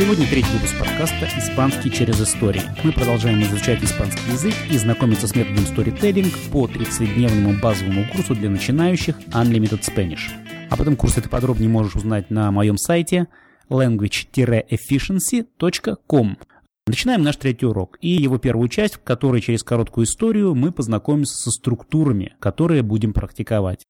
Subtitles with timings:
[0.00, 2.62] Сегодня третий выпуск подкаста «Испанский через истории».
[2.82, 8.48] Мы продолжаем изучать испанский язык и знакомиться с методом сторителлинг по 30-дневному базовому курсу для
[8.48, 10.30] начинающих Unlimited Spanish.
[10.70, 13.28] Об этом курсе ты подробнее можешь узнать на моем сайте
[13.68, 16.38] language-efficiency.com.
[16.86, 21.34] Начинаем наш третий урок и его первую часть, в которой через короткую историю мы познакомимся
[21.34, 23.84] со структурами, которые будем практиковать.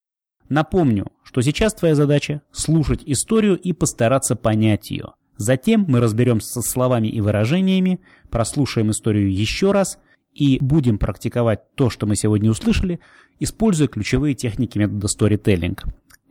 [0.49, 5.13] Напомню, что сейчас твоя задача– слушать историю и постараться понять ее.
[5.41, 9.99] Затем мы разберемся со словами и выражениями, прослушаем историю еще раз
[10.35, 13.01] и будем практиковать то, что мы сегодня услышали,
[13.39, 15.79] используя ключевые техники метода storytelling.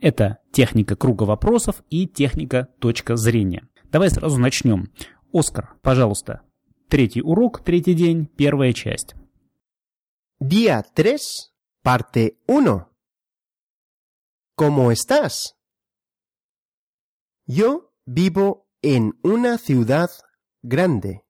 [0.00, 3.66] Это техника круга вопросов и техника точка зрения.
[3.90, 4.92] Давай сразу начнем.
[5.32, 6.42] Оскар, пожалуйста,
[6.88, 9.16] третий урок, третий день, первая часть.
[10.40, 11.18] Día 3,
[11.82, 12.84] parte 1.
[14.54, 15.56] ¿Cómo estás?
[17.48, 20.10] Yo vivo en una ciudad
[20.62, 21.24] grande.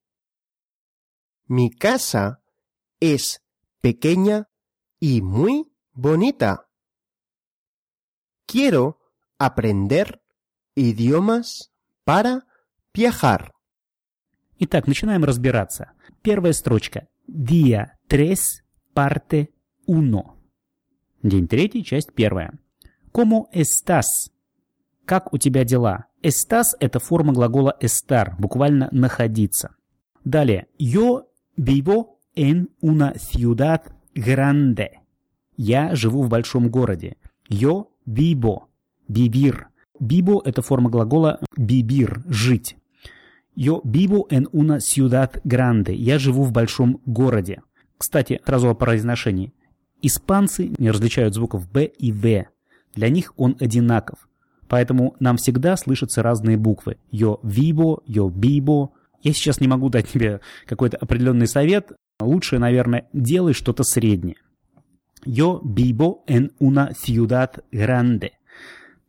[1.46, 2.42] Mi casa
[3.00, 3.42] es
[3.80, 4.48] pequeña
[4.98, 6.68] y muy bonita.
[8.46, 8.98] Quiero
[9.38, 10.22] aprender
[10.74, 11.72] idiomas
[12.04, 12.46] para
[12.92, 13.54] viajar.
[14.58, 15.92] Итак, начинаем разбираться.
[16.22, 17.08] Первая строчка.
[17.26, 19.54] Día 3, parte
[19.86, 20.40] 1.
[21.22, 22.58] День третий, часть первая.
[23.12, 24.30] ¿Cómo estás?
[25.06, 26.09] Как у тебя дела?
[26.22, 29.70] Estás– это форма глагола estar, буквально находиться.
[30.22, 30.66] Далее.
[30.78, 31.22] Yo
[31.56, 33.80] vivo en una ciudad
[34.14, 34.90] grande.
[35.56, 37.16] Я живу в большом городе.
[37.48, 38.68] Yo vivo.
[39.08, 39.68] Vivir.
[39.98, 42.76] Vivo– это форма глагола vivir– жить.
[43.56, 45.94] Yo vivo en una ciudad grande.
[45.94, 47.62] Я живу в большом городе.
[47.96, 49.54] Кстати, сразу о произношении.
[50.02, 52.46] Испанцы не различают звуков «б» и «в».
[52.94, 54.29] Для них он одинаков.
[54.70, 56.96] Поэтому нам всегда слышатся разные буквы.
[57.10, 58.92] Yo vivo, yo vivo.
[59.20, 61.90] Я сейчас не могу дать тебе какой-то определенный совет.
[62.20, 64.36] Лучше, наверное, делай что-то среднее.
[65.26, 68.30] Yo vivo en una ciudad grande.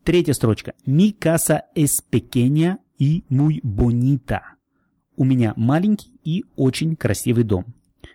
[0.03, 0.73] Третья строчка.
[0.87, 4.41] Mi casa es pequeña y muy bonita.
[5.15, 7.65] У меня маленький и очень красивый дом.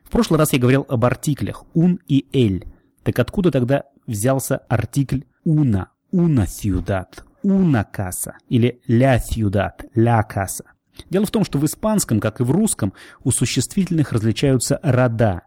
[0.02, 2.66] В прошлый раз я говорил об артиклях un и el.
[3.04, 5.90] Так откуда тогда взялся артикль una?
[6.12, 7.08] Una ciudad
[7.46, 10.64] una casa или la ciudad, la casa.
[11.10, 12.92] Дело в том, что в испанском, как и в русском,
[13.22, 15.42] у существительных различаются рода,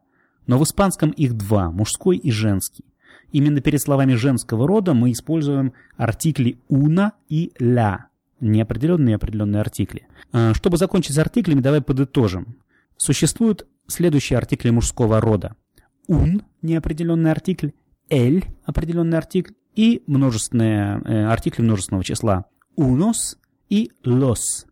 [0.46, 2.86] но в испанском их два, мужской и женский.
[3.32, 7.98] Именно перед словами женского рода мы используем артикли una и la,
[8.40, 10.08] неопределенные и определенные артикли.
[10.32, 12.58] А, чтобы закончить с артиклями, давай подытожим.
[12.96, 15.56] Существуют следующие артикли мужского рода.
[16.08, 17.70] Un– неопределенный артикль,
[18.10, 23.38] el– определенный артикль, и множественные э, артикли множественного числа unos
[23.70, 24.68] и los.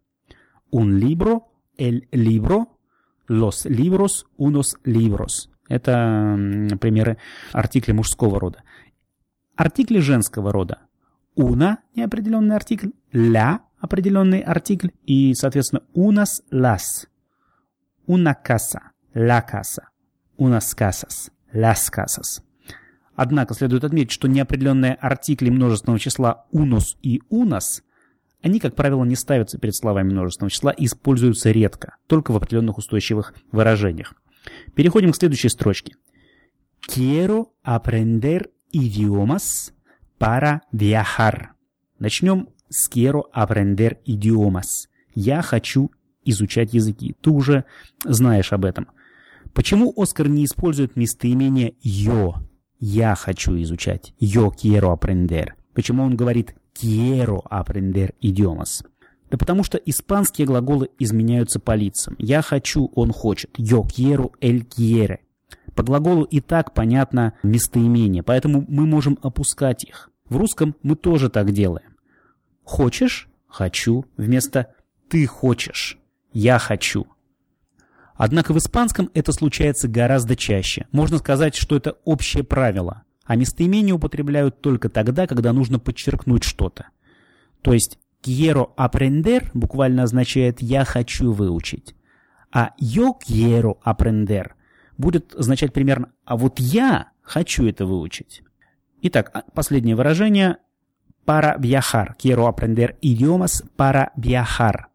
[0.70, 1.48] Un libro,
[1.78, 2.78] el libro,
[3.28, 5.50] los libros, unos libros.
[5.70, 6.36] Это
[6.82, 7.18] примеры
[7.54, 8.64] артиклей мужского рода.
[9.56, 10.80] Артикли женского рода.
[11.38, 17.08] Una– неопределенный артикль, la– определенный артикль и, соответственно, unas, las.
[18.08, 19.92] Una casa, la casa.
[20.36, 22.44] Unas casas, las casas.
[23.18, 27.82] Однако следует отметить, что неопределенные артикли множественного числа «унус» и «унас»
[28.44, 32.78] они, как правило, не ставятся перед словами множественного числа и используются редко, только в определенных
[32.78, 34.14] устойчивых выражениях.
[34.76, 35.96] Переходим к следующей строчке.
[36.88, 39.74] Quiero aprender idiomas
[40.20, 41.48] para viajar.
[41.98, 44.88] Начнем с quiero aprender idiomas.
[45.16, 45.90] Я хочу
[46.24, 47.16] изучать языки.
[47.20, 47.66] Ты уже
[48.04, 48.88] знаешь об этом.
[49.56, 52.36] Почему Оскар не использует местоимение «yo»?
[52.80, 54.14] Я хочу изучать.
[54.20, 55.50] Yo quiero aprender.
[55.74, 58.86] Почему он говорит quiero aprender idiomas?
[59.30, 62.16] Да потому что испанские глаголы изменяются по лицам.
[62.18, 63.58] Я хочу, он хочет.
[63.60, 65.20] Yo quiero, él quiere.
[65.76, 70.10] По глаголу и так понятно местоимение, поэтому мы можем опускать их.
[70.30, 71.96] В русском мы тоже так делаем.
[72.64, 73.30] Хочешь?
[73.48, 74.06] Хочу.
[74.18, 74.74] Вместо
[75.10, 75.98] ты хочешь.
[76.34, 77.08] Я хочу.
[78.18, 80.88] Однако в испанском это случается гораздо чаще.
[80.92, 83.04] Можно сказать, что это общее правило.
[83.26, 86.88] А местоимения употребляют только тогда, когда нужно подчеркнуть что-то.
[87.62, 91.96] То есть quiero aprender буквально означает «я хочу выучить».
[92.52, 94.52] А yo quiero aprender
[94.98, 98.42] будет означать примерно «а вот я хочу это выучить».
[99.02, 100.58] Итак, а, последнее выражение
[101.26, 102.16] para viajar.
[102.18, 104.87] Quiero aprender idiomas para viajar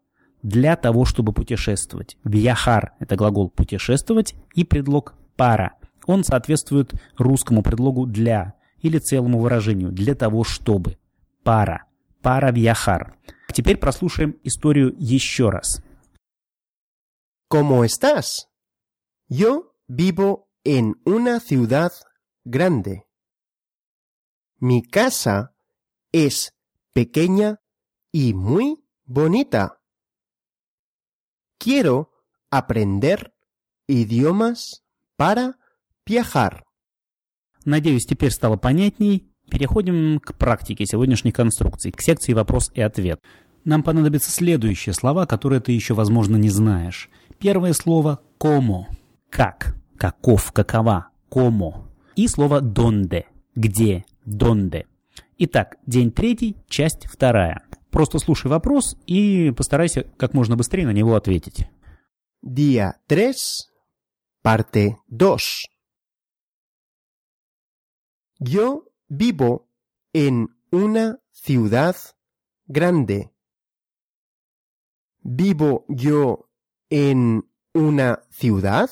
[0.43, 2.17] для того, чтобы путешествовать.
[2.23, 5.73] Вьяхар– это глагол «путешествовать» и предлог «пара».
[6.05, 10.97] Он соответствует русскому предлогу «для» или целому выражению «для того, чтобы».
[11.43, 11.85] Пара.
[12.21, 13.15] Пара вьяхар.
[13.51, 15.81] Теперь прослушаем историю еще раз.
[17.49, 18.47] ¿Cómo estás?
[19.27, 21.91] Yo vivo en una ciudad
[22.43, 23.05] grande.
[24.59, 25.53] Mi casa
[26.11, 26.53] es
[26.93, 27.59] pequeña
[28.11, 29.82] y muy bonita.
[31.63, 32.09] Quiero
[32.49, 33.31] aprender
[33.87, 34.83] идиомас
[35.15, 35.53] para
[36.05, 36.61] viajar.
[37.63, 39.29] Надеюсь, теперь стало понятней.
[39.49, 43.21] Переходим к практике сегодняшней конструкции, к секции вопрос и ответ.
[43.63, 47.09] Нам понадобятся следующие слова, которые ты еще, возможно, не знаешь.
[47.39, 48.87] Первое слово «como»–
[49.29, 51.85] «как», «каков», «какова», «como».
[52.17, 53.23] И слово «donde»–
[53.55, 54.83] «где», «donde».
[55.37, 57.62] Итак, день третий, часть вторая.
[57.93, 61.67] Просто слушай вопрос и постарайся как можно быстрее на него ответить.
[62.41, 63.69] Día 3,
[64.41, 65.67] parte 2.
[68.39, 69.69] Yo vivo
[70.11, 71.95] en una ciudad
[72.65, 73.31] grande.
[75.21, 76.49] ¿Vivo yo
[76.89, 77.43] en
[77.75, 78.89] una ciudad?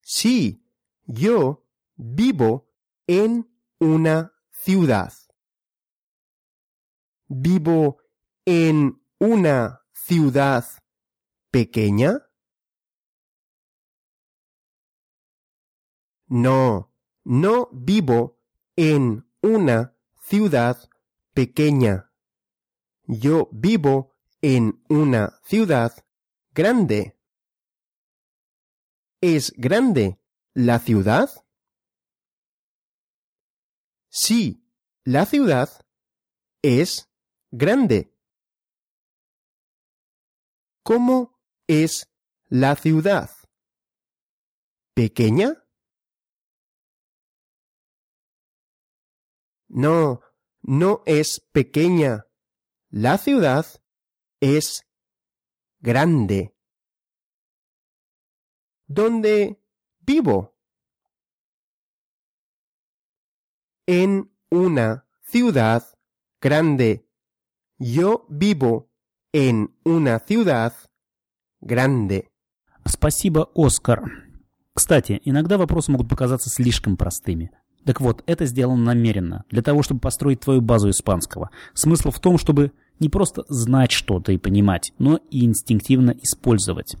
[0.00, 0.64] Sí,
[1.04, 1.66] yo
[1.98, 2.66] vivo
[3.06, 3.46] en
[3.78, 4.31] una
[4.64, 5.12] ciudad.
[7.26, 7.98] ¿Vivo
[8.44, 10.64] en una ciudad
[11.50, 12.30] pequeña?
[16.28, 16.94] No,
[17.24, 18.38] no vivo
[18.76, 20.78] en una ciudad
[21.34, 22.12] pequeña.
[23.02, 25.92] Yo vivo en una ciudad
[26.52, 27.18] grande.
[29.20, 30.20] ¿Es grande
[30.54, 31.30] la ciudad?
[34.14, 34.62] Sí,
[35.04, 35.70] la ciudad
[36.60, 37.10] es
[37.50, 38.14] grande.
[40.84, 42.12] ¿Cómo es
[42.50, 43.30] la ciudad?
[44.94, 45.64] ¿Pequeña?
[49.68, 50.20] No,
[50.60, 52.26] no es pequeña.
[52.90, 53.64] La ciudad
[54.40, 54.86] es
[55.80, 56.54] grande.
[58.86, 59.64] ¿Dónde
[60.00, 60.51] vivo?
[63.88, 65.82] En una ciudad
[66.40, 67.04] grande.
[67.78, 68.88] Yo vivo
[69.32, 70.72] en una ciudad
[71.60, 72.28] grande.
[72.86, 74.04] Спасибо, Оскар.
[74.72, 77.50] Кстати, иногда вопросы могут показаться слишком простыми.
[77.84, 81.50] Так вот, это сделано намеренно, для того, чтобы построить твою базу испанского.
[81.74, 82.70] Смысл в том, чтобы
[83.00, 86.94] не просто знать что-то и понимать, но и инстинктивно использовать.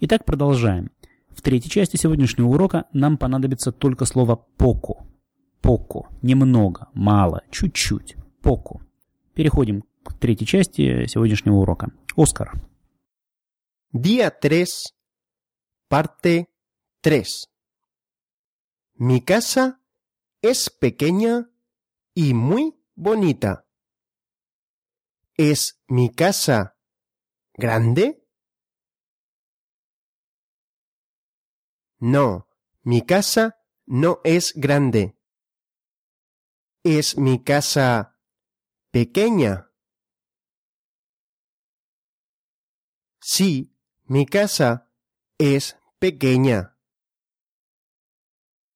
[0.00, 0.90] Итак, продолжаем.
[1.30, 5.06] В третьей части сегодняшнего урока нам понадобится только слово «поко».
[5.62, 6.10] «Поко».
[6.22, 8.16] Немного, мало, чуть-чуть.
[8.42, 8.80] «Поко».
[9.34, 11.90] Переходим к третьей части сегодняшнего урока.
[12.16, 12.52] Оскар.
[13.92, 14.94] Día 3,
[15.88, 16.48] parte
[17.00, 17.48] 3.
[18.94, 19.80] Mi casa
[20.42, 21.50] es pequeña
[22.14, 23.66] y muy bonita.
[25.36, 26.76] ¿Es mi casa
[27.54, 28.26] grande?
[31.98, 32.48] No,
[32.82, 33.56] mi casa
[33.86, 35.16] no es grande.
[36.84, 38.18] ¿Es mi casa
[38.90, 39.70] pequeña?
[43.20, 43.72] Sí,
[44.06, 44.90] mi casa
[45.38, 46.76] es pequeña.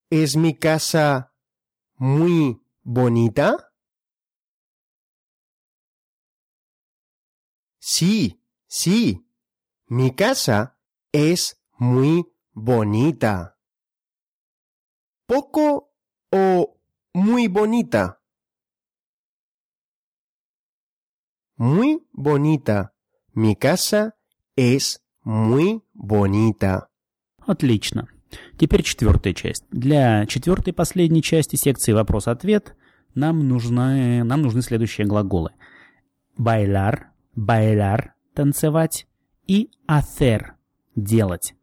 [0.09, 1.35] ¿Es mi casa
[1.97, 3.73] muy bonita?
[7.81, 9.29] Sí, sí,
[9.87, 10.79] mi casa
[11.11, 13.59] es muy bonita.
[15.27, 15.93] ¿Poco
[16.31, 16.76] o
[17.17, 18.21] muy bonita?
[21.57, 22.93] Muy bonita.
[23.33, 24.17] Mi casa
[24.55, 26.91] es muy bonita.
[27.39, 28.07] Отлично.
[28.59, 29.65] Теперь четвертая часть.
[29.71, 32.77] Для четвертой последней части секции вопрос-ответ
[33.15, 35.53] нам, нужны, нам нужны следующие глаголы.
[36.37, 39.07] Bailar, bailar– танцевать,
[39.47, 40.57] и hacer–
[40.95, 41.55] делать.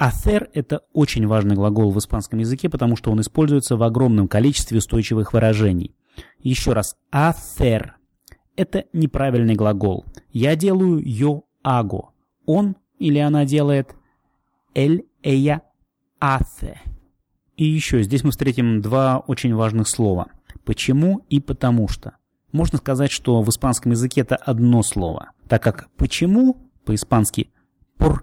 [0.00, 4.78] Hacer– это очень важный глагол в испанском языке, потому что он используется в огромном количестве
[4.78, 5.94] устойчивых выражений.
[6.38, 7.90] Еще раз, hacer–
[8.56, 10.06] это неправильный глагол.
[10.32, 12.08] Я делаю yo hago.
[12.46, 13.94] Он или она делает
[14.74, 15.60] él, ella
[16.18, 16.78] hace.
[17.58, 20.28] И еще здесь мы встретим два очень важных слова.
[20.64, 22.16] Почему и потому что.
[22.52, 27.50] Можно сказать, что в испанском языке это одно слово, так как почему по-испански
[27.98, 28.20] «por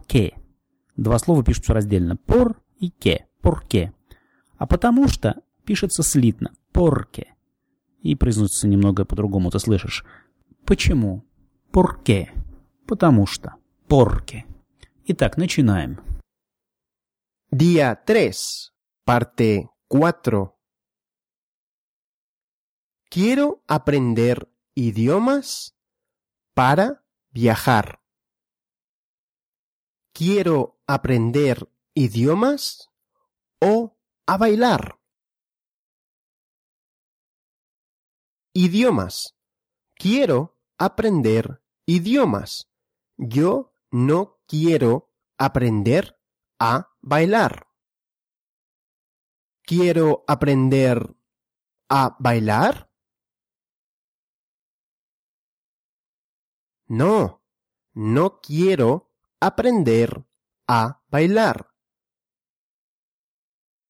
[0.97, 3.63] Два слова пишутся раздельно «por» и «que», «por
[4.57, 7.27] А потому что пишется слитно «porque».
[8.01, 10.03] И произносится немного по-другому, ты слышишь.
[10.65, 11.23] Почему?
[11.71, 12.03] «Por
[12.87, 13.55] Потому что.
[13.87, 14.45] «Porque».
[15.05, 15.99] Итак, начинаем.
[17.51, 18.73] Día 3,
[19.05, 20.51] parte 4.
[23.09, 25.73] Quiero aprender idiomas
[26.53, 27.01] para
[27.31, 27.99] viajar.
[30.17, 32.89] ¿Quiero aprender idiomas
[33.61, 34.99] o a bailar?
[38.51, 39.37] Idiomas.
[39.93, 42.67] Quiero aprender idiomas.
[43.15, 46.19] Yo no quiero aprender
[46.57, 47.67] a bailar.
[49.61, 51.15] ¿Quiero aprender
[51.89, 52.89] a bailar?
[56.87, 57.43] No,
[57.93, 59.06] no quiero
[59.39, 60.25] aprender
[60.67, 61.69] a bailar.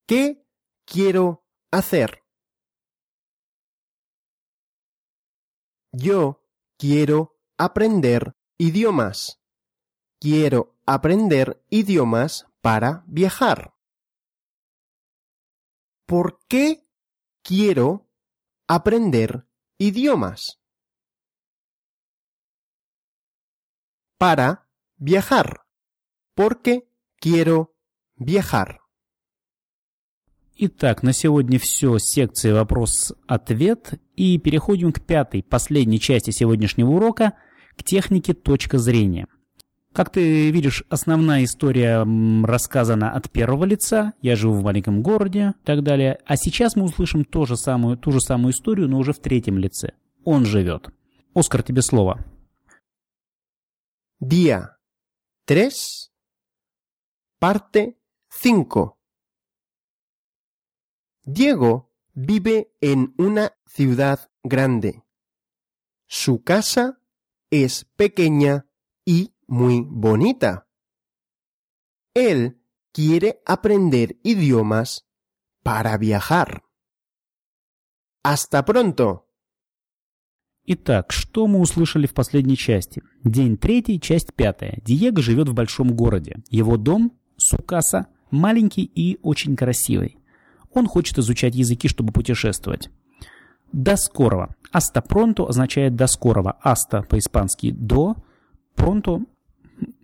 [0.07, 0.45] ¿Qué
[0.85, 2.23] quiero hacer?
[5.91, 6.43] Yo
[6.77, 9.41] quiero aprender idiomas.
[10.19, 13.73] Quiero aprender idiomas para viajar.
[16.05, 16.87] ¿Por qué
[17.43, 18.09] quiero
[18.67, 20.61] aprender idiomas?
[24.17, 24.66] Para
[24.97, 25.61] viajar.
[26.35, 26.81] Porque
[27.19, 27.69] quiero
[28.17, 28.77] viajar.
[30.59, 33.93] Итак, на сегодня все с секции вопрос-ответ.
[34.15, 37.33] И переходим к пятой, последней части сегодняшнего урока,
[37.75, 39.27] к технике точка зрения.
[39.93, 42.05] Как ты видишь, основная история
[42.43, 44.13] рассказана от первого лица.
[44.21, 46.19] Я живу в маленьком городе и так далее.
[46.25, 49.57] А сейчас мы услышим ту же самую, ту же самую историю, но уже в третьем
[49.57, 49.93] лице.
[50.23, 50.89] Он живет.
[51.33, 52.25] Оскар, тебе слово.
[54.21, 54.76] Día
[55.47, 56.13] 3,
[57.39, 58.01] parte
[58.31, 58.99] 5.
[61.23, 65.05] Diego vive en una ciudad grande.
[66.05, 67.01] Su casa
[67.49, 68.67] es pequeña
[69.05, 70.67] y muy bonita.
[72.13, 72.61] Él
[72.91, 75.07] quiere aprender idiomas
[75.63, 76.65] para viajar.
[78.21, 79.26] Hasta pronto.
[80.69, 83.01] Итак, что мы услышали в последней части?
[83.23, 84.79] День третий, часть пятая.
[84.83, 86.39] Диего живет в большом городе.
[86.49, 90.17] Его дом, Сукаса, маленький и очень красивый.
[90.73, 92.89] Он хочет изучать языки, чтобы путешествовать.
[93.71, 94.55] До скорого.
[94.73, 96.57] Аста пронто означает до скорого.
[96.61, 98.17] Аста по-испански до,
[98.75, 99.21] пронто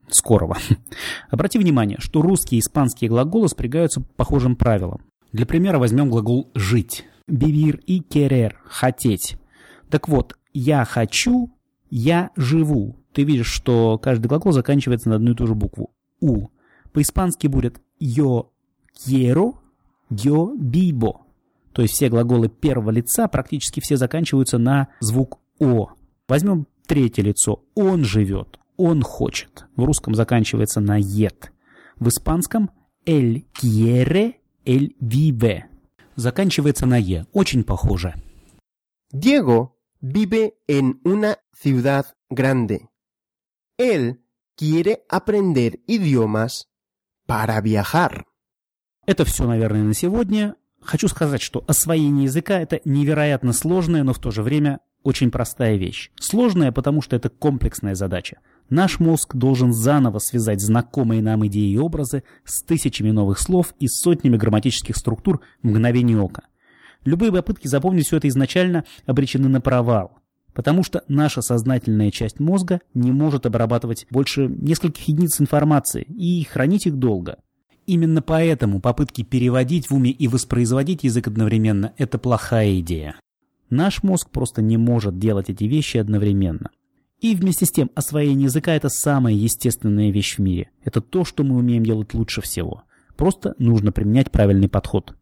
[0.08, 0.56] скорого.
[1.30, 5.02] Обрати внимание, что русские и испанские глаголы спрягаются по похожим правилам.
[5.34, 7.04] Для примера возьмем глагол «жить».
[7.28, 9.36] Бивир и керер– «хотеть».
[9.90, 11.52] Так вот, «я хочу»,
[11.90, 12.96] «я живу».
[13.14, 16.48] Ты видишь, что каждый глагол заканчивается на одну и ту же букву «у».
[16.92, 18.48] По-испански будет «yo
[18.96, 19.56] quiero»,
[20.10, 21.22] «yo vivo».
[21.74, 25.90] То есть все глаголы первого лица практически все заканчиваются на звук «о».
[26.28, 27.64] Возьмем третье лицо.
[27.76, 29.66] «Он живет», «он хочет».
[29.76, 31.52] В русском заканчивается на «ет».
[32.00, 32.72] В испанском
[33.06, 35.64] «el quiere», «el vive».
[36.16, 37.26] Заканчивается на «е».
[37.34, 38.14] Очень похоже.
[39.14, 39.73] Diego
[40.04, 42.90] vive en una ciudad grande.
[43.78, 44.20] Él
[44.56, 46.68] quiere aprender idiomas
[47.26, 48.26] para viajar.
[49.06, 50.56] Это все, наверное, на сегодня.
[50.82, 55.78] Хочу сказать, что освоение языка– это невероятно сложная, но в то же время очень простая
[55.78, 56.12] вещь.
[56.20, 58.40] Сложная, потому что это комплексная задача.
[58.70, 63.88] Наш мозг должен заново связать знакомые нам идеи и образы с тысячами новых слов и
[63.88, 66.44] сотнями грамматических структур в ока.
[67.06, 70.20] Любые попытки запомнить все это изначально обречены на провал,
[70.54, 76.88] потому что наша сознательная часть мозга не может обрабатывать больше нескольких единиц информации и хранить
[76.88, 77.38] их долго.
[77.86, 83.16] Именно поэтому попытки переводить в уме и воспроизводить язык одновременно– это плохая идея.
[83.70, 86.70] Наш мозг просто не может делать эти вещи одновременно.
[87.20, 90.70] И вместе с тем освоение языка– это самая естественная вещь в мире.
[90.84, 92.84] Это то, что мы умеем делать лучше всего.
[93.18, 95.16] Просто нужно применять правильный подход.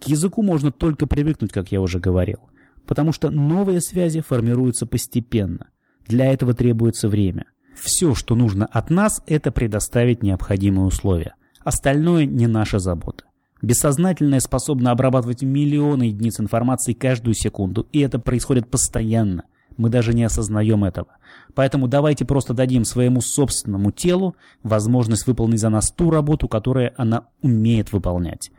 [0.00, 2.38] К языку можно только привыкнуть, как я уже говорил.
[2.86, 5.68] Потому что новые связи формируются постепенно.
[6.06, 7.46] Для этого требуется время.
[7.74, 11.34] Все, что нужно от нас, это предоставить необходимые условия.
[11.64, 13.24] Остальное не наша забота.
[13.60, 19.44] Бессознательное способно обрабатывать миллионы единиц информации каждую секунду, и это происходит постоянно.
[19.76, 21.08] Мы даже не осознаем этого.
[21.54, 27.26] Поэтому давайте просто дадим своему собственному телу возможность выполнить за нас ту работу, которую она
[27.42, 28.50] умеет выполнять.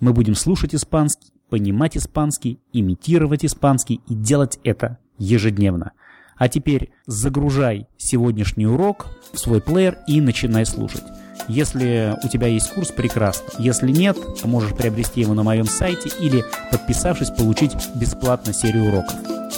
[0.00, 5.92] Мы будем слушать испанский, понимать испанский, имитировать испанский и делать это ежедневно.
[6.36, 11.04] А теперь загружай сегодняшний урок в свой плеер и начинай слушать.
[11.48, 13.46] Если у тебя есть курс, прекрасно.
[13.58, 19.14] Если нет, можешь приобрести его на моем сайте или, подписавшись, получить бесплатно серию уроков.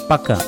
[0.09, 0.39] Пока!